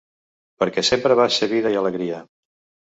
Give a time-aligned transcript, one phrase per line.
[0.63, 2.25] Perquè sempre vas ser vida i alegria.